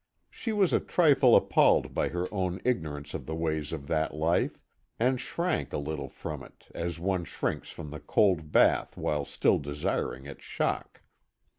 [0.31, 4.63] She was a trifle appalled by her own ignorance of the ways of that life,
[4.99, 9.59] and shrank a little from it, as one shrinks from the cold bath while still
[9.59, 11.03] desiring its shock.